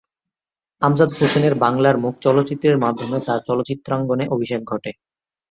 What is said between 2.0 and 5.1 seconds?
মুখ" চলচ্চিত্রের মাধ্যমে তার চলচ্চিত্রাঙ্গনে অভিষেক ঘটে।